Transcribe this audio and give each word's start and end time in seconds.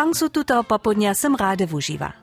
Šansu 0.00 0.32
tuto 0.32 0.64
popodnia 0.64 1.12
sem 1.12 1.36
rade 1.36 1.68
wuživa. 1.68 2.16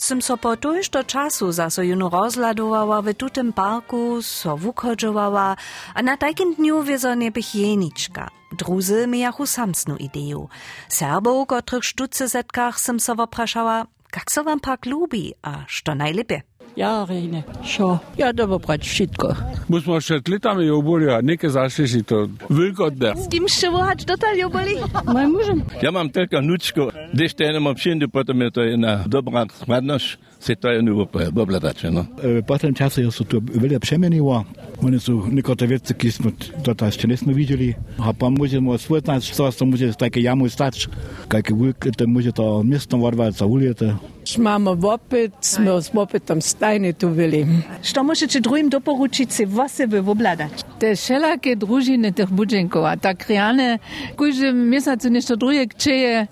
Sem 0.00 0.24
so 0.24 0.40
po 0.40 0.56
tojšto 0.56 1.04
času 1.04 1.52
zaso 1.52 1.84
juno 1.84 2.08
rozladowała 2.08 3.04
w 3.04 3.12
tutym 3.12 3.52
parku, 3.52 4.22
so 4.22 4.56
wuchodżowała, 4.56 5.56
a 5.94 6.02
na 6.02 6.16
takim 6.16 6.54
dniu 6.54 6.82
wiezo 6.82 7.12
nebych 7.14 7.54
jeniczka. 7.54 8.28
Druzy 8.52 9.06
mijachu 9.06 9.46
samsnu 9.46 9.96
ideju. 9.96 10.48
Serbów, 10.88 11.48
których 11.48 11.84
sztuce 11.84 12.28
zetkach 12.28 12.80
sem 12.80 13.00
so 13.00 13.14
wopraszała, 13.14 13.86
jak 14.16 14.32
so 14.32 14.44
wam 14.44 14.60
park 14.60 14.86
lubi, 14.86 15.34
a 15.42 15.64
što 15.66 15.94
najlepiej. 15.94 16.47
Ja, 16.76 17.06
Rene, 17.08 17.42
šo. 17.64 17.98
Ja, 18.18 18.32
dobro 18.32 18.58
brać 18.58 18.88
wszystko. 18.88 19.34
Musimy 19.68 19.98
przed 20.00 20.28
latami 20.28 20.70
oboli, 20.70 21.10
a 21.10 21.20
nie 21.20 21.50
zawsze 21.50 21.88
się 21.88 22.04
to 22.04 22.28
wygodne. 22.50 23.14
Z 23.16 23.28
kim 23.28 23.48
szywować 23.48 24.04
dotal 24.04 24.36
joboli? 24.36 24.74
Moim 25.12 25.30
mužem. 25.30 25.62
Ja 25.82 25.90
mam 25.92 26.10
tylko 26.10 26.40
nuczko, 26.42 26.88
gdyż 27.14 27.34
to 27.34 27.60
mam 27.60 27.74
przyjęty, 27.74 28.08
potem 28.08 28.40
je 28.40 28.50
to 28.50 28.62
jedna 28.62 29.04
dobra 29.06 29.46
składność, 29.54 30.18
se 30.40 30.56
to 30.56 30.72
je 30.72 30.82
nubo 30.82 31.06
pobladać, 31.06 31.82
no. 31.92 32.04
Po 32.46 32.58
tym 32.58 32.74
czasie 32.74 33.12
są 33.12 33.24
to 33.24 33.36
wiele 33.40 33.80
przemieniło. 33.80 34.44
One 34.82 35.00
są 35.00 35.26
niektóre 35.30 35.68
rzeczy, 35.68 35.94
które 35.94 36.74
smo 36.74 36.86
jeszcze 36.86 37.08
nie 37.26 37.34
widzieli. 37.34 37.74
A 37.98 38.12
pan 38.14 38.34
musimy 38.38 38.78
swójnać, 38.78 39.30
co 39.30 39.52
to 39.52 39.66
musi 39.66 39.84
takie 39.98 40.20
jamu 40.20 40.48
stać. 40.48 40.88
Jakie 41.32 41.54
wulki, 41.54 41.90
to 41.90 42.06
musi 42.06 42.32
to 42.32 42.62
miasto 42.64 42.98
warwać 42.98 43.34
za 43.34 43.46
ulice. 43.46 43.96
imamo 44.36 44.74
vopet, 44.74 45.32
smo 45.40 45.80
s 45.80 45.92
vopetom 45.92 46.40
stajni 46.40 46.92
tu 46.92 47.08
bili. 47.08 47.46
Što 47.82 48.02
možete 48.02 48.40
drugim 48.40 48.68
doporučiti, 48.68 49.44
vas 49.44 49.72
sebe 49.72 50.00
obladati? 50.00 50.64
Te 50.80 50.96
šelake 50.96 51.54
družine 51.54 52.12
teh 52.12 52.28
budženkova, 52.28 52.96
ta 52.96 53.14
krijane, 53.14 53.78
koji 54.16 54.32
že 54.32 54.52
mesec 54.52 55.04
nešto 55.04 55.36
drugega, 55.36 55.74
če 55.78 55.90
je, 55.90 56.26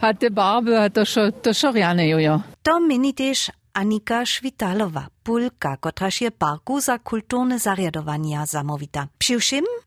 a 0.00 0.12
te 0.12 0.30
barbe, 0.30 0.76
a 0.78 0.88
to 0.88 1.04
šo, 1.04 1.30
to 1.30 1.52
šo 1.52 1.70
rjanejo. 1.70 2.40
To 2.62 2.80
meni 2.80 3.12
tež 3.12 3.48
Anika 3.72 4.24
Švitalova. 4.24 5.06
Pulka, 5.22 5.76
kotraż 5.76 6.20
je 6.20 6.30
parku 6.30 6.80
za 6.80 6.98
kulturne 6.98 7.58
zariadowania 7.58 8.46
zamówita. 8.46 9.08
Przy 9.18 9.38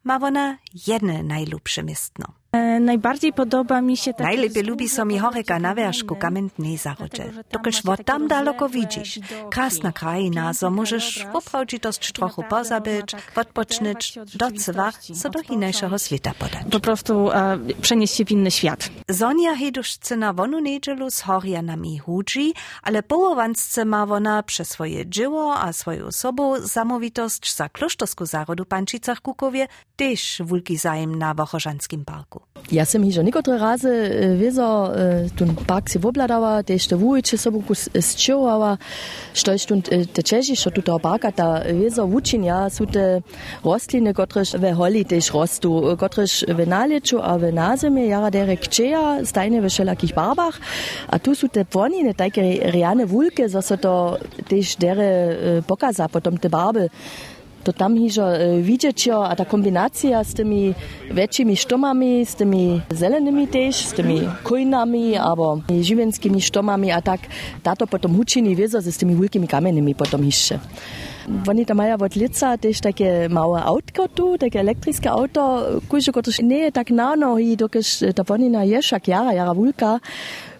ma 0.03 0.15
ona 0.15 0.57
jedne 0.87 1.23
najlubsze 1.23 1.83
miestno. 1.83 2.25
E, 2.55 2.79
najbardziej 2.79 3.33
podoba 3.33 3.81
mi 3.81 3.97
się 3.97 4.13
Najlepiej 4.19 4.63
lubi 4.63 4.89
so 4.89 5.05
mi 5.05 5.19
horeka 5.19 5.59
na 5.59 5.75
wierzchu 5.75 6.15
kamiennej 6.15 6.77
zarodzie. 6.77 7.25
Dokąd 7.51 7.81
wo 7.83 7.97
tam 7.97 8.27
daleko 8.27 8.69
widzisz. 8.69 9.19
Krasna 9.49 9.91
krajina, 9.91 10.53
so 10.53 10.69
możesz 10.69 11.25
w 11.33 11.35
oprawdzitość 11.35 12.11
trochę 12.11 12.43
pozabyć, 12.43 13.15
odpocznić, 13.35 14.19
do 14.35 14.51
cywa, 14.51 14.91
co 15.21 15.29
do 15.29 15.39
innego 15.39 15.97
świata 15.97 16.31
podać. 16.39 16.63
po 16.71 16.79
prostu 16.79 17.31
e, 17.31 17.57
przenieść 17.81 18.15
się 18.15 18.25
w 18.25 18.31
inny 18.31 18.51
świat. 18.51 18.89
Sonja 19.11 19.55
heduszce 19.55 20.17
na 20.17 20.33
wonu 20.33 20.59
niedzielu 20.59 21.11
z 21.11 21.21
Horianami 21.21 21.99
hudzi, 21.99 22.53
ale 22.83 23.03
połowansce 23.03 23.85
ma 23.85 24.05
wona 24.05 24.43
przez 24.43 24.69
swoje 24.69 25.09
dzieło 25.09 25.24
a 25.33 25.73
swoją 25.73 26.05
osobą 26.05 26.59
zamówitość 26.59 27.55
za 27.55 27.69
klosztowską 27.69 28.25
zarodu 28.25 28.65
Pančicach 28.65 29.21
Kukowie 29.21 29.67
też 29.95 30.41
wulki 30.45 30.77
zajem 30.77 31.15
na 31.15 31.33
Wochorzanskim 31.33 32.05
parku. 32.05 32.41
Jaz 32.71 32.89
sem 32.89 33.11
že 33.11 33.21
nekotre 33.21 33.61
raze 33.61 33.89
eh, 33.89 34.33
vezal, 34.33 34.89
eh, 34.97 35.29
tu 35.37 35.45
park 35.67 35.85
si 35.85 36.01
obladala, 36.01 36.63
te 36.65 36.73
ste 36.79 36.95
vujiče 36.97 37.37
sobo 37.37 37.61
eh, 37.61 38.01
sčevala, 38.01 38.77
što 39.33 39.51
je 39.51 39.57
tu 39.69 39.81
tečeži, 40.13 40.55
što 40.55 40.69
tu 40.69 40.81
ta 40.81 40.97
parka 40.97 41.31
ta 41.31 41.61
vezal 41.61 42.09
vučin, 42.09 42.43
ja 42.43 42.69
so 42.69 42.85
te 42.85 43.21
rostline, 43.63 44.13
kotreš 44.13 44.53
ve 44.57 44.73
holi 44.73 45.03
tež 45.03 45.29
rostu, 45.33 45.95
kotreš 45.99 46.43
ve 46.47 46.65
naleču, 46.65 47.19
a 47.21 47.37
ve 47.37 47.51
nazemje, 47.51 48.07
jara 48.07 48.29
derek 48.29 48.67
čeja, 48.67 49.21
stajne 49.25 49.61
ve 49.61 49.69
šelakih 49.69 50.15
barbah, 50.15 50.57
a 51.07 51.19
tu 51.19 51.35
so 51.35 51.47
te 51.47 51.65
ponine, 51.65 52.13
tajke 52.13 52.41
rejane 52.73 53.05
vulke, 53.05 53.45
za 53.47 53.61
so 53.61 53.77
to 53.77 54.17
tež 54.49 54.77
dere 54.81 55.61
pokaza, 55.67 56.07
potom 56.07 56.37
te 56.37 56.49
barbe. 56.49 56.89
To 57.65 57.73
tam 57.73 57.97
hižo 57.97 58.25
e, 58.37 58.61
widzieć, 58.61 59.07
a 59.07 59.35
ta 59.35 59.45
kombinacja 59.45 60.23
z 60.23 60.33
tymi 60.33 60.73
większymi 61.11 61.57
sztomami, 61.57 62.25
z 62.25 62.35
tymi 62.35 62.81
zelonymi 62.89 63.47
też, 63.47 63.75
z 63.75 63.93
tymi 63.93 64.21
kojnami, 64.43 65.17
albo 65.17 65.61
żywienskimi 65.81 66.41
sztomami, 66.41 66.91
a 66.91 67.01
tak 67.01 67.21
tato 67.63 67.87
potom 67.87 68.15
hučini 68.15 68.55
wiezo 68.55 68.81
z 68.81 68.97
tymi 68.97 69.15
wielkimi 69.15 69.47
kamiennymi 69.47 69.95
potom 69.95 70.23
hišće. 70.23 70.59
Oni 71.47 71.65
tam 71.65 71.77
mają 71.77 71.95
od 71.97 72.15
lica 72.15 72.57
też 72.57 72.79
takie 72.79 73.29
małe 73.29 73.63
autko 73.63 74.07
tu, 74.07 74.37
takie 74.37 74.59
elektryczne 74.59 75.11
auto, 75.11 75.63
kujże, 75.89 76.11
które 76.11 76.43
nie 76.43 76.57
jest 76.57 76.75
tak 76.75 76.89
nano 76.89 77.39
i 77.39 77.57
dokiż 77.57 77.99
ta 78.15 78.23
wonina 78.23 78.63
jest 78.63 78.91
jak 78.91 79.07
jara, 79.07 79.33
jara 79.33 79.53
wulka, 79.53 79.99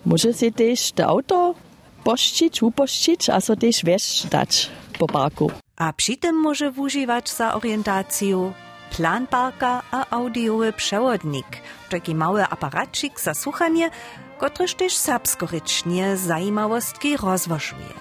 może 0.06 0.34
się 0.34 0.52
też 0.52 0.92
to 0.92 1.06
auto 1.06 1.56
pościć, 2.04 2.64
upościć, 2.64 3.30
a 3.30 3.42
so 3.42 3.56
też 3.56 3.84
wiesz 3.84 4.28
dać 4.32 4.70
po 5.00 5.08
parku. 5.08 5.65
A 5.78 5.94
tym 6.22 6.36
może 6.36 6.72
używać 6.72 7.30
za 7.30 7.54
orientację 7.54 8.54
plan 8.98 9.28
parka 9.28 9.82
a 9.92 10.10
audiowy 10.10 10.74
przewodnik, 10.74 11.48
taki 11.90 12.16
mały 12.16 12.44
aparacik 12.44 13.20
za 13.20 13.34
słuchanie, 13.34 13.90
który 14.38 14.70
też 14.70 14.96
serbskorycznie 14.98 16.18
zajmowostki 16.18 17.18
rozważuje. 17.18 17.94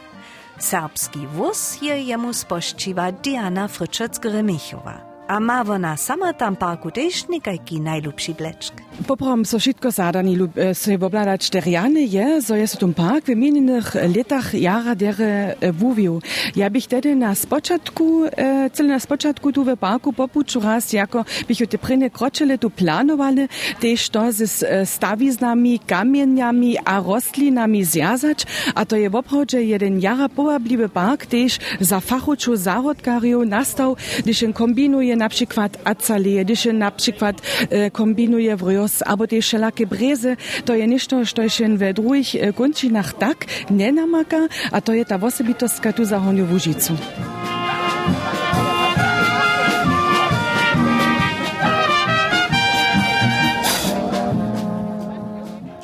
Serbski 0.59 1.27
wóz 1.27 1.83
je 1.83 2.03
jemu 2.03 2.33
spościwa 2.33 3.13
Diana 3.13 3.69
Fryczec-Grymichowa. 3.69 5.15
A 5.29 5.41
ma 5.41 5.65
wona 5.65 5.97
sama 5.97 6.33
tam 6.33 6.57
parku 6.57 6.91
też 6.91 7.29
niekajki 7.29 7.81
najlubszy 7.81 8.35
bleczk. 8.35 8.75
Poprom 9.03 9.45
so 9.45 9.59
šitko 9.59 9.91
zadani 9.91 10.39
eh, 10.57 10.75
se 10.75 10.95
obladać 10.95 11.51
teriany 11.51 12.01
je, 12.01 12.43
so 12.43 12.55
jest 12.55 12.77
tu 12.77 12.93
park 12.93 13.27
w 13.27 13.37
minionych 13.37 13.95
latach 13.95 14.55
jara 14.55 14.95
dere 14.95 15.55
eh, 15.61 15.73
wuwił. 15.73 16.21
Ja 16.57 16.71
bych 16.71 16.87
tedy 16.87 17.17
na 17.17 17.35
spoczatku, 17.35 18.25
eh, 18.25 18.71
cel 18.73 18.87
na 18.87 19.01
spoczatku 19.01 19.53
tu 19.53 19.65
w 19.65 19.77
parku 19.77 20.13
popuczu 20.13 20.61
raz, 20.61 20.93
jako 20.93 21.25
bych 21.49 21.69
te 21.69 21.79
prynne 21.79 22.11
kroczele 22.11 22.59
tu 22.59 22.71
planowali, 22.71 23.49
też 23.81 24.09
to 24.09 24.33
z 24.33 24.63
eh, 24.63 24.89
stawiznami, 24.89 25.79
kamieniami 25.79 26.77
a 26.85 27.01
rostlinami 27.01 27.85
zjazać, 27.85 28.47
a 28.75 28.85
to 28.85 28.97
je 28.97 29.11
w 29.11 29.23
jeden 29.53 30.01
jara 30.01 30.29
połabliwy 30.29 30.89
park, 30.89 31.27
też 31.27 31.59
za 31.81 32.01
fachuczu 32.01 32.57
zarodkariu 32.57 33.45
nastał, 33.45 33.97
gdyż 34.19 34.45
kombinuje 34.55 35.17
na 35.17 35.29
przykład 35.29 35.79
acaleje, 35.85 36.45
gdyż 36.45 36.65
na 36.73 36.91
przykład 36.91 37.43
eh, 37.71 37.93
kombinuje 37.93 38.57
w 38.57 38.63
albo 39.07 39.27
te 39.27 39.41
wszelakie 39.41 39.87
brezy, 39.87 40.37
to 40.65 40.75
je 40.75 40.87
ništo, 40.87 41.25
što 41.25 41.43
je 41.43 41.51
we 41.77 41.93
drugich 41.93 42.35
e, 42.35 42.53
končinach 42.53 43.13
tak 43.19 43.47
nie 43.71 43.93
namaka, 43.93 44.49
a 44.71 44.81
to 44.81 44.93
je 44.93 45.05
ta 45.05 45.19
osobitostka 45.23 45.93
tu 45.93 46.05
za 46.05 46.19
Honju 46.19 46.47
Łužicu. 46.53 46.93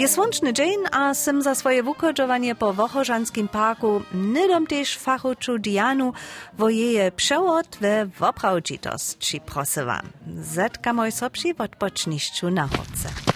Je 0.00 0.08
słonczny 0.08 0.52
dzień, 0.52 0.76
a 0.92 1.14
sem 1.14 1.42
za 1.42 1.54
swoje 1.54 1.82
wukodżowanie 1.82 2.54
po 2.54 2.72
Wochorzanskim 2.72 3.48
parku 3.48 4.02
nydom 4.12 4.66
też 4.66 4.98
fachuczu 4.98 5.58
Dianu 5.58 6.12
wo 6.58 6.68
jeje 6.68 7.12
przewod 7.12 7.76
we 7.80 8.06
woprawdzitości 8.06 9.40
prosywa. 9.40 10.02
Zetka 10.42 10.92
moj 10.92 11.12
sobsi 11.12 11.54
w 11.54 11.60
odpoczniszczu 11.60 12.50
na 12.50 12.62
chodce. 12.62 13.29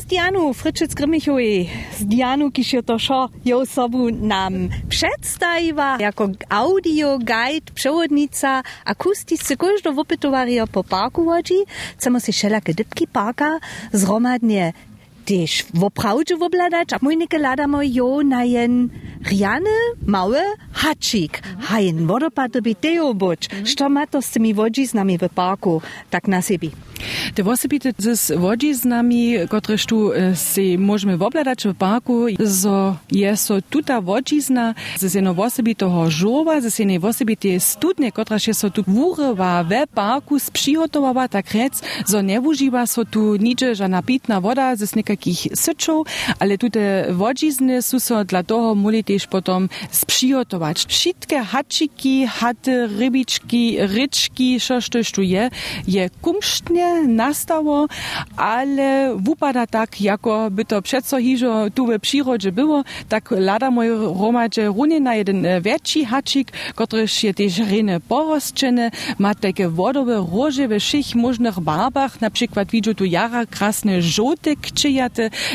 Z 0.00 0.04
Dianu 0.04 0.54
Fryczec 0.54 0.94
Grymichowej, 0.94 1.70
z 1.98 2.04
Dianu, 2.04 2.50
kiż 2.50 2.72
je 2.72 2.82
to 2.82 2.98
szo 2.98 3.28
je 3.44 3.56
osobu 3.56 4.10
nam 4.10 4.68
przedstawiła 4.88 5.96
jako 6.00 6.28
audio 6.48 7.18
guide, 7.18 7.72
przewodnica, 7.74 8.62
akustiscy 8.84 9.56
każdo 9.56 9.92
wopytowaria 9.92 10.66
po 10.66 10.84
parku 10.84 11.24
chodzi, 11.24 11.54
chcemy 11.96 12.20
si 12.20 12.32
wszelakie 12.32 12.74
dybki 12.74 13.06
parka 13.06 13.58
zromadnie 13.92 14.72
też 15.24 15.64
w 15.74 15.84
oprawdzie 15.84 16.36
obladać, 16.36 16.92
a 16.92 16.98
mój 17.02 17.16
nike 17.16 17.38
ladamo 17.38 17.82
jo 17.82 18.22
na 18.24 18.44
jen 18.44 18.88
riany, 19.30 19.70
mały 20.06 20.38
haczyk, 20.72 21.42
a 21.70 21.80
jen 21.80 22.06
wodopad 22.06 22.60
by 22.60 22.74
teo 22.74 23.14
buć, 23.14 23.48
što 23.64 23.88
ma 23.88 24.06
to 24.06 24.22
z 24.22 24.30
tymi 24.30 24.54
wodziznami 24.54 25.18
w 25.18 25.28
parku, 25.28 25.82
tak 26.10 26.28
na 26.28 26.42
siebie. 26.42 26.70
Te 27.34 27.42
osobite 27.42 27.92
z 27.98 28.38
wodziznami, 28.38 29.48
kotrež 29.48 29.86
tu 29.86 30.12
eh, 30.12 30.38
si 30.38 30.78
możemy 30.78 31.14
obladać 31.14 31.64
w 31.64 31.74
parku, 31.74 32.26
so 32.46 32.96
je 33.12 33.36
so 33.36 33.62
tuta 33.70 34.00
wodzizna 34.00 34.74
z 34.96 35.14
jedno 35.14 35.30
osobitego 35.30 36.10
żowa, 36.10 36.60
z 36.60 36.78
jednej 36.78 36.98
osobite 36.98 37.60
studnie, 37.60 38.12
kotrež 38.12 38.48
je 38.48 38.54
so 38.54 38.70
tu 38.70 38.84
wurywa 38.86 39.64
w 39.64 39.86
parku 39.94 40.38
sprzygotowana, 40.38 41.28
tak 41.28 41.54
rec, 41.54 41.82
so 42.06 42.22
nie 42.22 42.40
używa 42.40 42.86
so 42.86 43.04
tu 43.04 43.36
nicze 43.36 43.74
żadna 43.74 44.02
pitna 44.02 44.40
woda 44.40 44.76
z 44.76 44.96
nekakich 45.12 45.46
syczów, 45.54 46.06
ale 46.38 46.58
tute 46.58 47.06
wodzizny 47.10 47.82
są 47.82 48.24
dla 48.24 48.42
toho 48.42 48.74
mogli 48.74 49.04
też 49.04 49.26
potom 49.26 49.68
sprzygotować. 49.90 50.84
Wszystkie 50.88 51.38
haczyki, 51.44 52.26
haty, 52.26 52.86
rybiczki, 52.86 53.76
ryczki, 53.80 54.60
co 54.60 54.78
tu 55.14 55.22
je, 55.22 55.50
je 55.88 56.10
kumsztnie, 56.22 56.82
nie 56.82 57.08
nastało, 57.08 57.86
ale 58.36 59.16
wupada 59.16 59.66
tak, 59.66 60.00
jako 60.00 60.50
by 60.50 60.64
to 60.64 60.82
přeco 60.82 61.18
hižo 61.18 61.70
tu 61.74 61.86
w 61.86 61.98
przyrodzie 62.00 62.52
było, 62.52 62.84
tak 63.08 63.30
lada 63.30 63.70
moj 63.70 63.88
romadže 64.20 64.66
runie 64.66 65.00
na 65.00 65.14
jeden 65.14 65.46
e, 65.46 65.60
wielki 65.60 66.04
haczyk, 66.04 66.52
któryż 66.74 67.24
je 67.24 67.34
też 67.34 67.58
rene 67.58 68.00
porostczene, 68.00 68.90
ma 69.18 69.34
takie 69.34 69.68
wodowe 69.68 70.26
roże 70.32 70.68
we 70.68 70.80
wszech 70.80 71.14
możnych 71.14 71.60
barbach, 71.60 72.20
na 72.20 72.30
przykład 72.30 72.70
widzę 72.70 72.94
tu 72.94 73.04
jara 73.04 73.46
krasne 73.46 74.02
żółte 74.02 74.56
kczyjate 74.56 75.01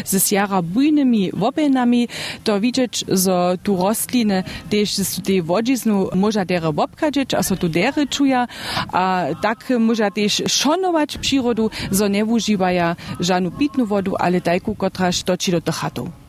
z 0.06 0.32
jara 0.32 0.62
bujnymi 0.62 1.32
wobenami, 1.34 2.08
to 2.44 2.60
widzieć, 2.60 3.06
że 3.08 3.58
tu 3.64 3.78
rostliny 3.78 4.44
też 4.70 4.94
z 4.94 5.22
tej 5.22 5.42
wodziznu 5.42 6.10
może 6.16 6.46
dere 6.46 6.74
wobkadzieć, 6.74 7.34
a 7.34 7.44
so 7.44 7.56
tu 7.56 7.70
dere 7.70 8.08
czuja, 8.08 8.48
a 8.94 9.26
tak 9.42 9.74
może 9.80 10.12
też 10.12 10.44
szanować 10.48 11.18
przyrodu, 11.18 11.70
że 11.92 12.10
nie 12.10 12.26
używają 12.26 12.96
żadną 13.20 13.52
pitną 13.52 13.86
wodę, 13.86 14.12
ale 14.20 14.42
tajku, 14.42 14.76
która 14.76 15.10
toczy 15.26 15.52
do 15.52 15.62
tych 15.62 15.76
chatów. 15.76 16.27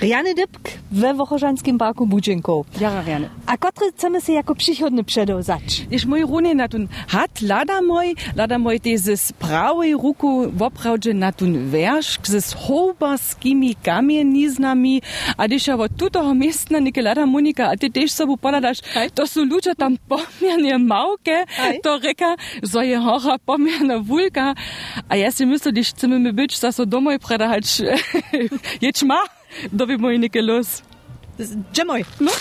Riany 0.00 0.32
Dybk 0.34 0.80
we 0.92 1.12
Wochorzanskim 1.14 1.78
parku 1.78 2.06
Budzinko. 2.06 2.64
Jara 2.80 3.02
Riane. 3.02 3.28
A 3.46 3.56
kotre 3.56 3.92
chcemy 3.92 4.20
się 4.20 4.32
jako 4.32 4.54
przychodny 4.54 5.04
przedozać? 5.04 5.84
Když 5.88 6.06
môj 6.06 6.24
runy 6.24 6.54
na 6.54 6.68
tun 6.68 6.88
hat, 7.08 7.42
lada 7.42 7.84
môj, 7.84 8.16
lada 8.36 8.56
te 8.80 8.96
z 8.96 9.32
pravej 9.36 9.92
ruku 9.92 10.48
vopravdže 10.56 11.12
na 11.12 11.32
tun 11.32 11.68
veršk 11.68 12.32
s 12.32 12.56
hobarskými 12.56 13.76
kamieniznami 13.84 15.04
a 15.36 15.46
když 15.46 15.68
ja 15.68 15.76
od 15.76 15.92
tutoho 15.92 16.32
miestna 16.34 16.80
nike 16.80 17.02
lada 17.02 17.26
Monika, 17.26 17.68
a 17.68 17.76
ty 17.76 17.92
tež 17.92 18.08
sobu 18.08 18.40
povedaš, 18.40 18.80
to 19.12 19.28
sú 19.28 19.44
ľudia 19.44 19.76
tam 19.76 20.00
pomierne 20.08 20.80
mauke, 20.80 21.44
to 21.84 22.00
reka, 22.00 22.40
zo 22.64 22.80
je 22.80 22.96
hora 22.96 23.36
pomierne 23.36 24.00
vulka. 24.00 24.56
A 25.12 25.20
ja 25.20 25.28
si 25.28 25.44
myslím, 25.44 25.72
když 25.76 25.92
chceme 25.92 26.16
mi 26.16 26.32
byť, 26.32 26.56
sa 26.56 26.72
so 26.72 26.88
domoj 26.88 27.20
predahať, 27.20 27.84
je 28.84 28.90
čma, 28.96 29.39
doby 29.72 29.96
môj 29.98 30.18
nike 30.18 30.42
los. 30.42 30.82
Dżemoj. 31.72 32.04
No. 32.20 32.32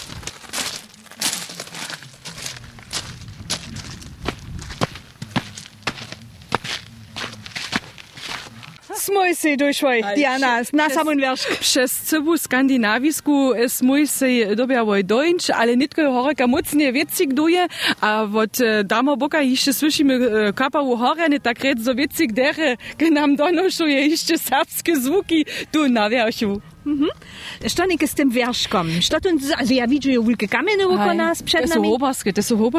Smoj 9.10 9.36
si 9.36 9.58
došvoj, 9.58 10.04
Diana, 10.16 10.62
na 10.74 10.90
samon 10.90 11.18
veršk. 11.18 11.60
Przez 11.60 11.92
całą 11.92 12.38
skandinawisku 12.38 13.52
smój 13.68 14.08
się 14.08 14.56
dobiałoj 14.56 15.04
dończ, 15.04 15.50
ale 15.50 15.78
nitko 15.78 16.12
horeka 16.12 16.48
mocnie 16.48 16.94
wiecik 16.94 17.34
duje, 17.34 17.68
a 18.02 18.24
od 18.24 18.62
e, 18.62 18.84
damo 18.84 19.18
boka 19.18 19.42
jeszcze 19.42 19.74
słyszymy 19.74 20.14
e, 20.14 20.54
kapawu 20.54 20.98
horeny, 20.98 21.40
tak 21.40 21.64
red 21.64 21.84
so 21.86 21.96
wiecik 21.96 22.34
dere, 22.34 22.78
ge 22.98 23.12
nam 23.12 23.36
donoszuje 23.36 24.08
jeszcze 24.08 24.38
serbskie 24.38 24.96
zvuki 24.96 25.46
tu 25.72 25.90
na 25.90 26.10
wierszu. 26.10 26.62
Što 27.68 27.86
neke 27.86 28.08
s 28.08 28.14
tym? 28.14 28.32
Što 29.02 29.20
tu, 29.20 29.30
also 29.58 29.74
ja 29.74 29.88
widzę 29.88 30.12
jo 30.12 30.24
wielkie 30.24 30.48
kamienie 30.48 30.88
oko 30.88 31.14
nas 31.14 31.44
przed 31.44 31.62
to 31.62 31.68
są 31.68 31.76
nami. 31.76 31.90
hobarskie, 31.90 32.34
to 32.34 32.44
są. 32.44 32.72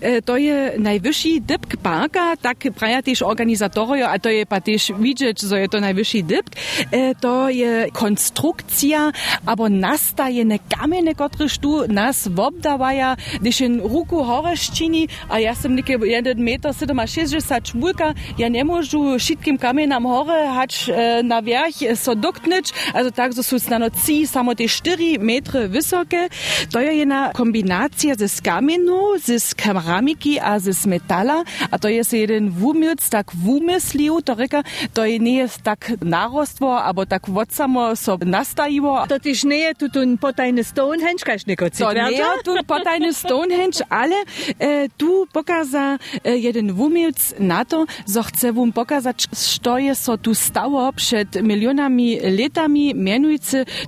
E, 0.00 0.22
To 0.22 0.36
je 0.36 0.72
najwyższy 0.78 1.40
dybk 1.40 1.76
parka, 1.82 2.36
tak 2.36 2.56
praja 2.78 3.02
też 3.02 3.22
a 3.22 4.18
to 4.18 4.30
je 4.30 4.46
pa 4.46 4.60
też 4.60 4.92
widzieć, 4.98 5.40
że 5.40 5.68
to 5.68 5.80
najwyższy 5.80 6.22
dybk. 6.22 6.50
E, 6.92 7.14
To 7.14 7.48
je 7.50 7.86
konstrukcja, 7.92 9.12
albo 9.46 9.68
nastajene 9.68 10.58
kamienie, 10.58 11.14
które 11.14 11.48
tu 11.60 11.88
nas 11.88 12.28
wobdawaja, 12.28 13.16
gdyż 13.40 13.60
in 13.60 13.80
ruku 13.80 14.24
hore 14.24 14.56
ščini, 14.56 15.08
a 15.28 15.38
ja 15.38 15.54
sam 15.54 15.74
neke 15.74 15.98
1 15.98 16.38
meter 16.38 16.74
67 16.74 17.62
čmulka, 17.62 18.14
ja 18.38 18.48
nie 18.48 18.64
możu 18.64 19.18
šitkim 19.18 19.58
kamienam 19.58 20.06
hore 20.06 20.48
hać 20.54 20.88
e, 20.88 21.22
na 21.22 21.42
wierch 21.42 21.78
so 21.94 22.14
dotknąć, 22.14 22.72
also 22.94 23.10
tak, 23.10 23.32
so 23.42 23.60
są 23.60 23.78
na 23.78 23.90
ci 23.90 24.26
samo 24.26 24.54
te 24.54 24.68
4 24.68 25.18
metry 25.18 25.68
wysokie. 25.68 26.28
To 26.72 26.80
je 26.80 26.94
jedna 26.94 27.32
kombinacja 27.32 28.14
ze 28.14 28.28
skamienu, 28.28 29.18
z 29.18 29.54
keramiki 29.54 30.40
a 30.40 30.58
z 30.58 30.86
metala, 30.86 31.44
a 31.70 31.78
to 31.78 31.88
jest 31.88 32.12
jeden 32.12 32.50
wumilc 32.50 33.10
tak 33.10 33.26
wumyslił, 33.34 34.22
to 34.22 34.34
reka, 34.34 34.62
to 34.94 35.04
je 35.04 35.18
nie 35.18 35.34
jest 35.34 35.62
tak 35.62 35.92
narostwo, 36.00 36.84
albo 36.84 37.06
tak 37.06 37.30
wod 37.30 37.54
samo 37.54 37.96
so 37.96 38.18
nastajiło. 38.26 39.06
To 39.06 39.20
tyś 39.20 39.44
nie 39.44 39.58
je 39.58 39.74
tu 39.74 39.88
tu 39.88 40.00
potajny 40.20 40.64
Stonehenge, 40.64 41.24
kaž 41.24 41.46
neko 41.46 41.70
To 41.70 41.92
nie 41.92 42.10
jest 42.12 42.44
tu 42.44 42.54
potajny 42.66 43.14
Stonehenge, 43.14 43.80
ale 43.88 44.16
e, 44.58 44.88
tu 44.96 45.26
pokaza 45.32 45.98
e, 46.24 46.38
jeden 46.38 46.72
wumilc 46.72 47.34
na 47.38 47.64
to, 47.64 47.86
że 48.08 48.22
chce 48.22 48.52
wam 48.52 48.72
pokazać, 48.72 49.26
co 49.32 49.78
jest 49.78 50.02
so 50.02 50.18
tu 50.18 50.34
stało 50.34 50.92
przed 50.92 51.42
milionami 51.42 52.18
latami, 52.20 52.94
mianujcy 52.94 53.29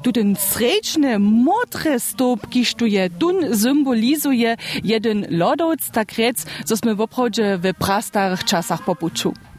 tu 0.02 0.12
ten 0.12 0.36
srečny 0.36 1.18
modre 1.18 1.98
stop, 2.00 2.46
kiż 2.46 2.74
tu 2.74 2.86
je, 2.86 3.10
tun 3.10 3.56
symbolizuje 3.56 4.56
jeden 4.84 5.26
lodoc, 5.30 5.90
tak 5.90 6.12
rec, 6.18 6.46
co 6.64 6.76
sme 6.76 6.94
woprawdzie 6.94 7.58
w 7.58 7.74
prastarych 7.74 8.44
czasach 8.44 8.84
popuczu. 8.84 9.51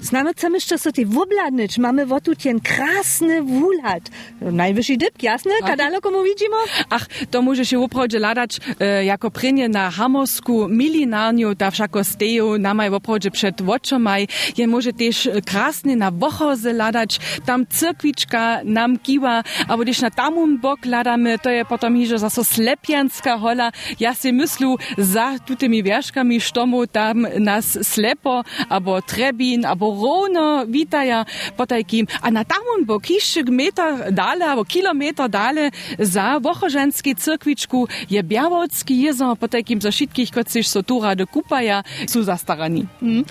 Znamy 0.00 0.32
chcemy 0.32 0.56
jeszcze 0.56 0.78
so 0.78 0.92
ty 0.92 1.06
wobladnyć. 1.06 1.78
Mamy 1.78 2.06
wo 2.06 2.20
tu 2.20 2.36
ten 2.36 2.60
krasny 2.60 3.42
wulat. 3.42 4.02
Najwyższy 4.40 4.96
dybk, 4.96 5.22
jasne? 5.22 5.52
Kadaleko 5.66 6.10
mu 6.10 6.24
widzimy? 6.24 6.56
Ach, 6.90 7.06
to 7.30 7.42
może 7.42 7.66
się 7.66 7.78
woprawdzie 7.78 8.18
ladać 8.18 8.60
e, 8.80 9.04
jako 9.04 9.30
prynie 9.30 9.68
na 9.68 9.90
hamorsku 9.90 10.68
milinarniu, 10.68 11.54
ta 11.54 11.70
wszako 11.70 12.04
steju 12.04 12.58
namaj 12.58 12.90
woprawdzie 12.90 13.30
przed 13.30 13.60
oczomaj. 13.60 14.28
Je 14.58 14.66
może 14.66 14.92
też 14.92 15.28
krasny 15.46 15.96
na 15.96 16.10
wochoze 16.10 16.72
ladać, 16.72 17.20
tam 17.46 17.66
cyrkwiczka 17.66 18.60
nam 18.64 18.98
kiwa, 18.98 19.42
a 19.68 19.76
gdyż 19.76 20.00
na 20.00 20.10
tamum 20.10 20.58
bok 20.58 20.86
ladamy, 20.86 21.38
to 21.38 21.50
je 21.50 21.64
potom 21.64 21.96
hižo 21.96 22.18
zaso 22.18 22.44
slepianska 22.44 23.38
hola. 23.38 23.72
Ja 24.00 24.14
si 24.14 24.32
myslu 24.32 24.76
za 24.98 25.38
tutymi 25.38 25.82
wierzkami 25.82 26.40
sztomu 26.40 26.86
tam 26.86 27.26
nas 27.38 27.78
slepo, 27.82 28.42
abo 28.68 29.02
trebin, 29.02 29.64
korona 29.90 30.64
vitaja 30.68 31.24
po 31.56 31.66
takim, 31.66 32.06
a 32.22 32.30
na 32.30 32.44
tamom 32.44 32.84
bo 32.86 32.98
kišek 32.98 33.50
metar 33.50 34.10
dale, 34.10 34.46
avo 34.46 34.64
kilometar 34.64 35.28
dale 35.28 35.70
za 35.98 36.38
vohoženski 36.38 37.14
crkvičku 37.14 37.86
je 38.10 38.22
Bjavolski 38.22 39.02
jezo 39.02 39.34
po 39.34 39.48
takim 39.48 39.80
zašitkih, 39.80 40.30
kot 40.30 40.48
si 40.48 40.62
so 40.62 40.82
tu 40.82 41.00
rade 41.00 41.26
kupaja, 41.26 41.82
so 42.06 42.22
zastarani. 42.22 42.86
Mm. 43.02 43.24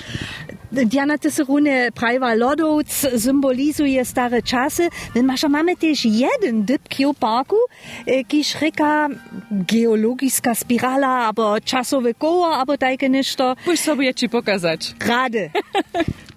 Diana 0.72 1.17
Tesserune 1.17 1.91
Prajwa 1.91 2.34
Lodowc 2.34 2.91
symbolizuje 3.17 4.05
stare 4.05 4.41
czasy. 4.41 4.89
My 5.15 5.24
masza 5.24 5.50
mamy 5.50 5.75
też 5.75 6.05
jeden 6.05 6.63
dyb 6.65 6.89
kiełparku, 6.89 7.55
eh, 8.07 8.27
kiż 8.27 8.60
rzeka 8.60 9.10
geologiska 9.51 10.55
spirala, 10.55 11.07
albo 11.07 11.62
czasowe 11.62 12.13
koło, 12.13 12.57
albo 12.57 12.77
takie 12.77 13.10
niszto. 13.10 13.55
Pójdź 13.65 13.79
sobie 13.79 14.13
ci 14.13 14.29
pokazać. 14.29 14.95
Rady. 15.07 15.50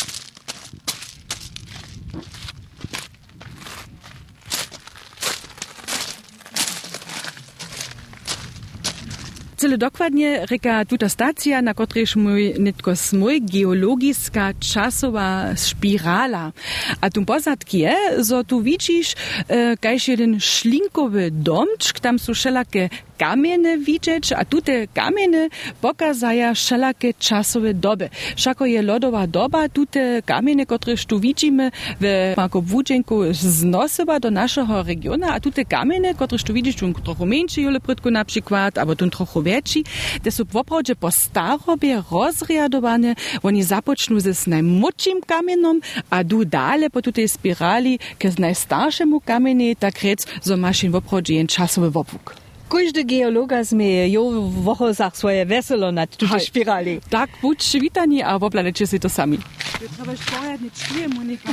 Cele 9.63 9.79
dokładnie 9.79 10.47
reka 10.47 10.85
tuta 10.85 11.09
stacja, 11.09 11.63
na 11.63 11.75
którejż 11.75 12.17
mój 12.17 12.55
nitko 12.59 12.97
smój 12.97 13.43
geologiska 13.43 14.53
czasowa 14.61 15.57
spirala. 15.57 16.53
A 17.01 17.11
tu 17.11 17.25
pozadki 17.25 17.79
je, 17.79 17.97
że 18.29 18.45
tu 18.45 18.63
widzisz, 18.63 19.15
e, 19.49 19.77
kajś 19.77 20.09
jeden 20.09 20.41
szlinkowy 20.41 21.31
domczk, 21.31 22.01
tam 22.01 22.19
są 22.19 22.35
wszelakie 22.35 22.89
kamiene 23.19 23.79
widzieć, 23.79 24.33
a 24.33 24.45
tute 24.45 24.87
kamiene 24.95 25.49
pokazaja 25.81 26.55
wszelakie 26.55 27.15
czasowe 27.15 27.75
doby. 27.75 28.11
Wszako 28.37 28.67
je 28.67 28.83
lodowa 28.83 29.27
doba, 29.27 29.69
tute 29.69 30.23
kamiene, 30.23 30.67
któreż 30.67 31.07
tu 31.07 31.21
widzimy 31.21 31.71
w 32.01 32.35
Marko 32.37 32.63
Wódźenku 32.63 33.21
znosyła 33.33 34.21
do 34.21 34.31
naszego 34.31 34.83
regiona, 34.83 35.35
a 35.35 35.41
tute 35.41 35.65
kamiene, 35.65 36.15
któreż 36.15 36.43
tu 36.43 36.55
widzisz, 36.55 36.77
tu 36.77 36.93
trochę 36.93 37.27
mniejszy 37.27 37.61
jole 37.63 37.81
prytku 37.81 38.11
na 38.11 38.25
przykład, 38.25 38.79
albo 38.79 38.97
tu 38.97 39.11
trochę 39.11 39.43
większy, 39.43 39.83
te 40.23 40.31
są 40.31 40.45
woprawdzie 40.45 40.97
po 40.97 41.11
starobie 41.11 42.03
rozriadowane, 42.11 43.15
oni 43.43 43.63
zapoczną 43.63 44.21
z 44.21 44.47
najmłodszym 44.47 45.21
kamienom, 45.27 45.81
a 46.11 46.25
du 46.25 46.45
dale 46.45 46.91
po 46.91 47.03
tutej 47.03 47.29
spirali 47.29 47.99
z 48.25 48.39
najstarszemu 48.39 49.21
kamienie, 49.21 49.77
tak 49.77 50.03
rec, 50.03 50.27
zo 50.43 50.57
masz 50.57 50.85
im 50.85 50.93
woprawdzie 50.93 51.47
czasowy 51.47 51.91
wopłuk. 51.91 52.42
Każdy 52.73 53.05
geologa 53.05 53.65
zmieje 53.65 54.09
jo 54.09 54.31
w 54.31 54.63
wochozach 54.63 55.17
swoje 55.17 55.47
weselo 55.47 55.93
nad 55.93 56.17
Hej. 56.31 56.41
spirali. 56.41 57.01
Tak, 57.11 57.31
budźcie 57.43 57.81
witani, 57.81 58.23
a 58.23 58.39
woplanecie 58.39 58.87
si 58.87 59.01
to 59.01 59.09
sami. 59.09 59.39
Nie 59.83 59.89
trzeba 59.89 60.17
się 60.17 60.25
pojać, 60.25 60.61
nie 60.61 60.71
czuje, 60.71 61.09
Monika. 61.09 61.53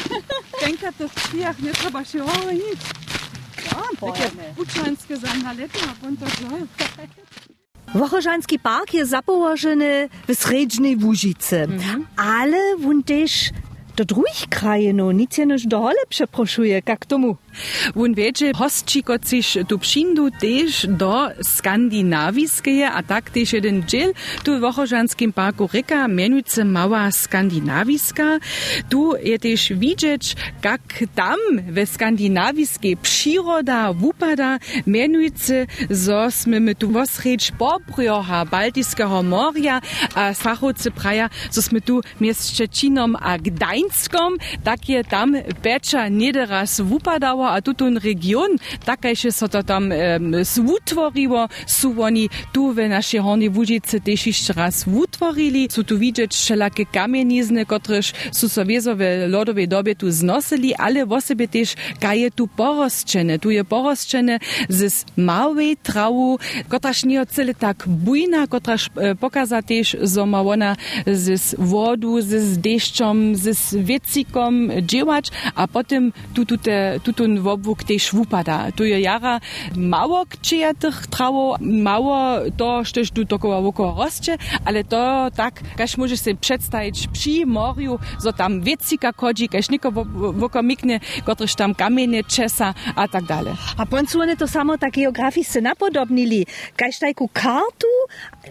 Denka 0.62 0.92
to 0.92 1.08
w 1.08 1.64
nie 1.64 1.72
trzeba 1.74 2.06
się 2.06 2.24
ojnić. 2.24 2.80
Takie 4.00 4.32
uczańskie 4.58 5.18
zanalety, 5.18 5.80
a 5.84 5.94
potem 6.02 6.18
to 6.18 6.26
Wochożanski 8.00 8.60
park 8.60 8.94
jest 8.94 9.12
zapołożony 9.12 10.10
w 10.28 10.36
sredźnej 10.36 10.98
Łużycy, 10.98 11.68
ale 12.16 12.78
wun 12.78 13.04
też 13.04 13.50
do 13.96 14.06
drugich 14.06 14.50
krajinów 14.50 15.14
nic 15.14 15.38
jenoż 15.38 15.68
do 15.68 15.80
hole 15.80 16.02
przeproszuje, 16.10 16.82
jak 16.88 17.06
tomu. 17.06 17.36
Wun 17.96 18.14
wiedzie 18.14 18.52
hostčikociš 18.56 19.58
tu 19.68 19.78
přindu 19.78 20.30
tež 20.30 20.86
do 20.90 21.28
skandinaviskeje, 21.42 22.90
a 22.90 23.02
tak 23.04 23.30
tež 23.30 23.54
jeden 23.54 23.84
dziel 23.88 24.14
tu 24.44 24.58
w 24.58 24.60
Wochożanskim 24.60 25.34
parku 25.34 25.70
Reka 25.74 26.08
mianujce 26.08 26.66
Mała 26.66 27.12
Skandinawiska. 27.12 28.40
Tu 28.90 29.14
je 29.24 29.40
tež 29.40 29.74
widzieć, 29.76 30.36
jak 30.64 30.82
tam 31.16 31.40
we 31.72 31.86
skandinawiskiej 31.86 32.98
przyroda 32.98 33.94
wupada, 33.94 34.60
mianujce, 34.88 35.68
zo 35.90 36.32
sme 36.32 36.60
my 36.60 36.76
tu 36.76 36.92
wosrecz 36.92 37.52
Bobriocha, 37.52 38.46
Baltiskiego 38.46 39.24
Moria, 39.24 39.82
a 40.16 40.34
fachowcy 40.34 40.92
praja, 40.92 41.30
zo 41.52 41.62
sme 41.62 41.82
tu 41.82 42.02
Szczecinom 42.20 43.16
a 43.16 43.38
Gdańskom, 43.38 44.38
tak 44.64 44.90
je 44.90 45.04
tam 45.04 45.36
a 47.48 47.62
tutun 47.62 47.98
region, 47.98 48.50
takajše 48.86 49.32
so 49.32 49.48
to 49.48 49.64
tam 49.64 49.92
um, 49.92 50.46
svutworiło, 50.46 51.50
su 51.68 52.02
oni 52.02 52.30
tu 52.54 52.74
w 52.74 52.76
naszej 52.90 53.20
Hornej 53.20 53.50
Łužice 53.50 54.00
też 54.00 54.28
jeszcze 54.28 54.54
raz 54.54 54.84
wutworili. 54.84 55.68
Su 55.72 55.84
tu 55.84 56.00
widzieć 56.00 56.34
wszelakie 56.34 56.86
kamienizny, 56.86 57.66
kotreż 57.66 58.14
su 58.32 58.50
so 58.50 58.62
lodowej 59.28 59.68
dobie 59.68 59.96
tu 59.96 60.12
znosili, 60.12 60.76
ale 60.76 61.06
w 61.06 61.22
sobie 61.22 61.48
też 61.48 61.76
kaje 62.00 62.32
tu 62.32 62.48
porosczene. 62.48 63.40
Tu 63.40 63.52
je 63.52 63.64
porosczene 63.64 64.40
z 64.70 65.06
małej 65.18 65.78
trawu, 65.78 66.40
kotraż 66.70 67.06
nie 67.06 67.26
cele 67.26 67.54
tak 67.54 67.88
bujna, 67.88 68.48
kotraż 68.48 68.90
e, 68.96 69.16
pokaza 69.16 69.62
też, 69.62 69.98
że 70.02 70.22
ona 70.22 70.76
z 71.08 71.56
wodu, 71.60 72.22
z 72.22 72.58
deszczom, 72.58 73.36
z 73.36 73.76
wiecikom 73.76 74.70
dziełać, 74.82 75.28
a 75.56 75.68
potem 75.68 76.14
tu, 76.34 76.46
tu, 76.46 76.58
te, 76.58 77.00
tu, 77.04 77.14
tu 77.14 77.28
wobłuk 77.38 77.84
też 77.84 78.12
wupada. 78.12 78.72
Tu 78.76 78.86
je 78.86 79.02
jara 79.02 79.40
mało 79.76 80.26
kczyja 80.30 80.74
tych 80.74 81.08
trawo, 81.08 81.56
mało 81.62 82.18
to, 82.58 82.84
sztoż 82.84 83.12
tu 83.12 83.26
dokoła 83.26 83.62
wokoło 83.62 84.04
roście, 84.04 84.38
ale 84.66 84.84
to 84.84 85.28
tak, 85.36 85.62
każ 85.78 85.98
możesz 85.98 86.20
sobie 86.20 86.36
przedstawić 86.36 87.08
przy 87.08 87.46
morju, 87.46 88.00
zo 88.20 88.34
tam 88.34 88.62
wiecika 88.62 89.14
kodzi, 89.14 89.50
każ 89.50 89.70
niko 89.70 89.92
woko 90.34 90.64
miknie, 90.64 91.00
kotryż 91.26 91.56
tam 91.56 91.76
kamienie 91.76 92.24
czesa, 92.24 92.74
a 92.96 93.08
tak 93.08 93.24
dalej. 93.24 93.54
A 93.78 93.86
poncu 93.86 94.22
one 94.22 94.38
to 94.38 94.48
samo 94.48 94.78
tak 94.78 94.94
geograficznie 94.94 95.62
napodobnili. 95.62 96.46
Kaž 96.76 97.00
taką 97.00 97.28
kartu, 97.34 97.88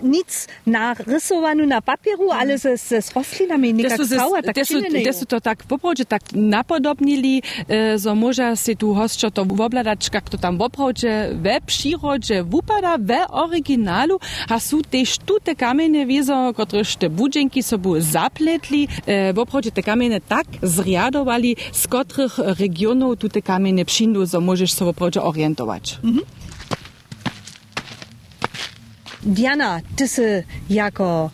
nic 0.03 0.49
narysowanu 0.67 1.67
na 1.67 1.81
papieru, 1.83 2.31
ale 2.31 2.59
ze, 2.59 2.77
ze 2.77 3.03
z 3.03 3.13
roślinami, 3.17 3.75
nikak 3.75 3.99
Desu, 3.99 4.17
cała, 4.17 4.43
tak 4.43 4.57
to 5.29 5.41
tak 5.41 5.59
poprawdzie 5.63 6.05
tak 6.05 6.23
napodobnili, 6.33 7.43
e, 7.69 7.99
zo 7.99 8.15
może 8.15 8.57
si 8.69 8.77
tu 8.77 8.95
hostčo 8.95 9.31
to 9.31 9.45
wobladać, 9.45 10.11
jak 10.15 10.31
to 10.31 10.39
tam 10.39 10.59
poprawdzie 10.59 11.31
we 11.33 11.61
przyrodzie 11.61 12.45
wupada, 12.45 12.99
we 12.99 13.29
oryginalu, 13.29 14.21
a 14.49 14.61
su 14.61 14.83
też 14.83 15.19
tu 15.19 15.41
te 15.41 15.55
kamienie 15.57 16.07
wiezo, 16.07 16.55
kotreż 16.55 16.97
te 16.97 17.11
budżenki 17.11 17.63
sobu 17.63 18.01
zapletli, 18.01 18.89
e, 19.07 19.71
te 19.75 19.83
kamienie 19.83 20.21
tak 20.21 20.47
zriadowali, 20.63 21.57
z 21.73 21.87
których 21.87 22.39
regionów 22.39 23.19
tu 23.19 23.29
te 23.29 23.43
kamienie 23.43 23.85
przyndu, 23.85 24.27
zo 24.27 24.41
możesz 24.41 24.79
się 24.79 24.85
poprawdzie 24.85 25.23
orientować. 25.23 25.99
Diana, 29.23 29.81
ty 29.97 30.09
sy 30.09 30.45
jako 30.71 31.31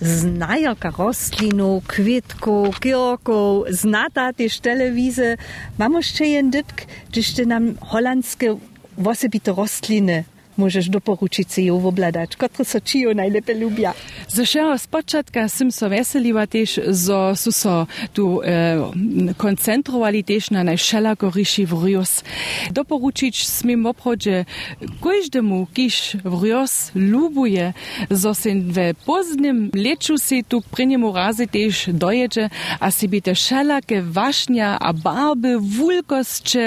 znajoka 0.00 0.90
rostlinów, 0.98 1.86
kwitków, 1.86 2.80
kierków, 2.80 3.64
znata 3.70 4.32
też 4.32 4.60
telewizy. 4.60 5.36
Mam 5.78 5.92
jeszcze 5.92 6.26
jeden 6.26 6.50
dytk, 6.50 6.86
gdyż 7.10 7.36
nam 7.46 7.74
holandskie 7.80 8.56
osobite 9.04 9.52
rostliny 9.52 10.24
możesz 10.60 10.88
doporuczyć 10.88 11.58
ją 11.58 11.86
obladać, 11.86 12.36
które 12.36 12.64
są 12.64 12.80
ci 12.80 13.00
ją 13.00 13.14
najlepiej 13.14 13.60
lubią. 13.60 13.90
Zaczęła 14.28 14.78
z 14.78 14.86
początka, 14.86 15.48
sam 15.48 15.72
so 15.72 15.88
weseliła 15.88 16.46
też, 16.46 16.80
że 16.86 17.36
so, 17.36 17.52
so 17.52 17.86
tu 18.14 18.42
eh, 18.42 18.48
e, 18.48 19.34
koncentrowali 19.36 20.24
też 20.24 20.50
na 20.50 20.64
najszelagoryszy 20.64 21.66
w 21.66 21.72
Rios. 21.84 22.12
Doporuczyć 22.70 23.48
smim 23.48 23.86
oprodzie 23.86 24.44
każdemu, 25.04 25.66
kiż 25.74 26.16
w 26.24 26.42
Rios 26.42 26.90
lubuje, 26.94 27.72
że 28.10 28.34
się 28.34 28.50
w 28.74 28.76
pozdnym 29.06 29.70
leczu 29.74 30.18
się 30.18 30.36
tu 30.48 30.62
przy 30.72 30.86
niemu 30.86 31.12
razy 31.12 31.46
też 31.46 31.90
dojedzie, 31.92 32.50
a 32.80 32.90
sobie 32.90 33.22
te 33.22 33.34
szelakie 33.34 34.02
waśnia, 34.02 34.78
a 34.78 34.92
barby, 34.92 35.58
wulkości 35.60 36.58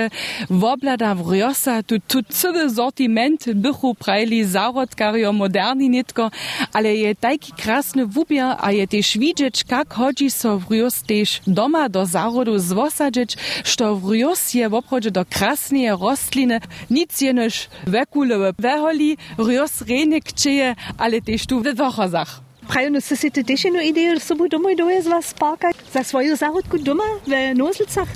w 0.49 0.63
oblada 0.63 1.15
w 1.15 1.31
Riosa, 1.31 1.83
tu, 1.83 1.95
tu 2.07 2.23
cały 2.23 2.69
sortiment 2.69 3.53
bych 3.53 3.82
bychu 3.83 3.95
prajli 3.95 4.45
zarodkario 4.45 5.33
moderni 5.33 5.89
nitko, 5.89 6.31
ale 6.73 6.95
je 6.95 7.15
taki 7.15 7.51
krasny 7.51 8.05
wubier, 8.05 8.55
a 8.59 8.71
je 8.71 8.87
też 8.87 9.17
widzieć, 9.17 9.63
jak 9.71 9.93
chodzi 9.93 10.31
so 10.31 10.59
wrios 10.59 11.03
też 11.03 11.41
doma 11.47 11.89
do 11.89 12.05
zarodu 12.05 12.59
zwosadzić, 12.59 13.37
što 13.63 13.95
wrios 13.95 14.53
je 14.53 14.69
w 14.69 14.81
do 15.11 15.25
krasnej 15.25 15.89
rostliny, 15.89 16.59
nic 16.89 17.21
jenoż 17.21 17.67
wekulewe 17.87 18.53
weholi, 18.59 19.17
wrios 19.37 19.81
renek 19.81 20.33
czyje, 20.33 20.75
ale 20.97 21.21
też 21.21 21.45
tu 21.45 21.59
w 21.59 21.75
wochozach. 21.75 22.42
Prajo, 22.67 22.89
no 22.89 23.01
si 23.01 23.31
ty 23.31 23.43
też 23.43 23.63
jedną 23.63 23.79
ideę, 23.79 24.15
że 24.15 24.19
sobie 24.19 24.49
domoj 24.49 24.75
doje 24.75 25.01
z 25.01 25.07
was 25.07 25.33
parka 25.33 25.69
za 25.93 26.03
swoją 26.03 26.35
zarodku 26.35 26.79
doma 26.79 27.03
w 27.27 27.57
Nozlicach? 27.57 28.07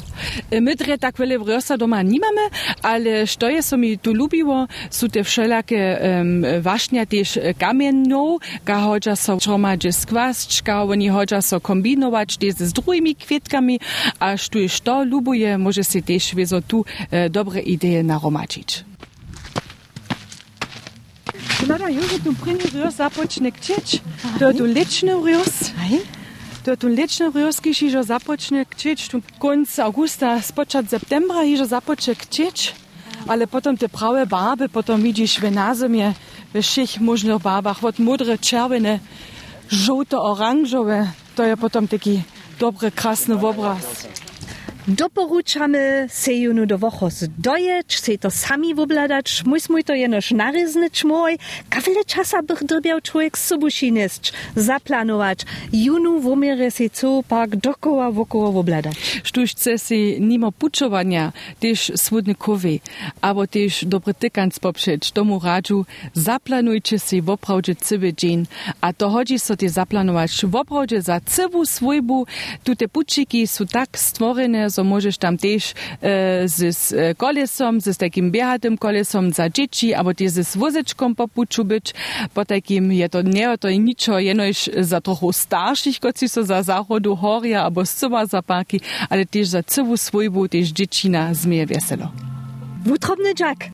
My 0.62 0.76
dre 0.76 0.98
tak 0.98 1.18
wiele 1.18 1.40
wriosa 1.40 1.78
doma 1.78 2.02
nie 2.02 2.20
mamy, 2.20 2.42
ale 2.82 3.28
što 3.28 3.50
je 3.50 3.64
so 3.64 3.78
mi 3.78 4.00
tu 4.00 4.14
lubiło, 4.14 4.68
są 4.90 5.10
te 5.10 5.24
wszelakie 5.24 6.00
um, 6.02 6.46
waśnia 6.62 7.06
też 7.06 7.40
kamienną, 7.60 8.38
ka 8.66 8.80
chodza 8.80 9.16
so 9.16 9.38
gromadźe 9.38 9.94
skłasć, 9.94 10.62
ka 10.62 10.84
oni 10.84 11.10
chodza 11.10 11.42
so 11.42 11.62
kombinować 11.62 12.38
też 12.38 12.54
z 12.54 12.74
drugimi 12.74 13.16
kwietkami, 13.16 13.80
a 14.20 14.38
što 14.38 14.60
je 14.60 14.70
što 14.70 15.04
lubuje, 15.04 15.58
może 15.58 15.84
się 15.84 16.02
też 16.02 16.36
wieso 16.36 16.62
tu 16.62 16.86
e, 17.12 17.30
dobre 17.30 17.62
idee. 17.62 18.04
Nada, 21.66 21.90
Jože, 21.90 22.22
tu 22.22 22.34
prinjurios 22.38 23.02
započnek 23.02 23.58
čeč, 23.58 23.98
to 24.38 24.54
tu 24.54 24.64
lečno 24.70 25.18
urios. 25.18 25.74
To 26.66 26.76
tu 26.76 26.88
lečno 26.88 27.32
urios, 27.34 27.58
ki 27.58 27.74
šižo 27.74 28.04
započnek 28.06 28.76
čeč, 28.78 29.08
tu 29.10 29.22
konc 29.42 29.66
augusta, 29.82 30.38
spočat 30.38 30.86
septembra 30.86 31.42
hižo 31.42 31.66
započek 31.66 32.30
čeč, 32.30 32.76
ale 33.26 33.50
potom 33.50 33.74
te 33.74 33.90
prave 33.90 34.26
barbe, 34.30 34.68
potom 34.70 35.02
vidiš 35.02 35.40
v 35.42 35.50
nazemje, 35.50 36.14
v 36.54 36.62
všech 36.62 37.00
možnih 37.02 37.42
barbah, 37.42 37.82
od 37.82 37.98
modre, 38.00 38.38
červene, 38.38 39.00
žoto, 39.66 40.22
oranžove, 40.22 41.10
to 41.34 41.42
je 41.42 41.56
potom 41.58 41.88
taki 41.88 42.22
dobre, 42.60 42.94
krasne 42.94 43.34
obraz. 43.34 44.06
Doporučamy 44.88 46.08
se 46.10 46.34
junu 46.34 46.66
do 46.66 46.78
wochos 46.78 47.24
dojeć, 47.38 48.00
se 48.00 48.18
to 48.18 48.32
sami 48.32 48.76
wobladać, 48.76 49.44
musimy 49.46 49.84
to 49.84 49.94
jenoż 49.94 50.32
naryznyć 50.32 51.04
mój, 51.04 51.38
kawile 51.70 52.06
czasa 52.06 52.44
bych 52.44 52.64
drbiał 52.64 53.02
człowiek 53.02 53.38
z 53.38 53.54
zaplanować, 54.56 55.40
junu 55.74 56.22
womierę 56.22 56.72
se 56.72 56.90
co 56.90 57.24
pak 57.28 57.56
dokoła 57.56 58.12
wokoło 58.12 58.52
wobladać. 58.52 59.22
Štuž 59.24 59.52
chce 59.52 59.78
si 59.78 60.18
nimo 60.22 60.52
pučovanja, 60.52 61.32
tež 61.60 61.92
svudne 61.96 62.36
kovi, 62.36 62.80
abo 63.22 63.48
tež 63.48 63.84
dobre 63.86 64.14
tykanc 64.14 64.60
popšeč, 64.60 65.12
tomu 65.12 65.40
radžu, 65.40 65.86
zaplanujte 66.14 67.00
si 67.00 67.22
vopravdže 67.22 67.76
cywy 67.76 68.14
dzień, 68.16 68.48
a 68.82 68.94
to 68.94 69.10
hodzi 69.10 69.40
so 69.40 69.56
te 69.56 69.70
zaplanować 69.70 70.46
vopravdže 70.46 71.02
za 71.02 71.20
cywu 71.20 71.66
svojbu, 71.66 72.28
tu 72.64 72.76
te 72.76 72.88
pučiki 72.88 73.48
su 73.48 73.66
tak 73.66 73.98
stvorene, 73.98 74.70
so 74.78 74.84
możesz 74.84 75.18
tam 75.18 75.38
tež 75.38 75.74
e, 76.02 76.46
z 76.46 76.94
e, 76.94 77.16
kolesom, 77.16 77.82
z 77.82 77.98
takim 77.98 78.32
biehatym 78.32 78.78
kolesom 78.78 79.34
za 79.34 79.50
dzieci, 79.50 79.94
abo 79.94 80.14
tež 80.14 80.32
z 80.46 80.54
wozečkom 80.54 81.18
po 81.18 81.26
puču 81.28 81.66
być, 81.66 81.98
po 82.34 82.46
takim 82.46 82.94
je 82.94 83.10
to 83.10 83.22
nie 83.26 83.58
to 83.58 83.70
niczo 83.70 84.20
jenož 84.20 84.70
za 84.78 85.02
trochu 85.02 85.34
starších, 85.34 86.00
koci 86.00 86.30
so 86.30 86.44
za 86.44 86.62
zachodu 86.64 87.16
horia, 87.16 87.66
abo 87.66 87.86
zcywa 87.86 88.26
za 88.26 88.42
parki, 88.42 88.78
ale 89.10 89.26
też 89.26 89.48
za 89.48 89.64
całą 89.64 89.98
swojbu 89.98 90.48
też 90.48 90.70
dziecina 90.70 91.34
zmie 91.34 91.66
weselo. 91.66 92.12
Wutrobny 92.86 93.34
Jack. 93.40 93.66